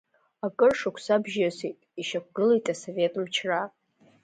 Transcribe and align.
Акыр 0.45 0.71
шықәса 0.79 1.15
бжьысит, 1.23 1.77
ишьақәгылеит 1.99 2.65
Асовет 2.73 3.13
мчра. 3.23 3.61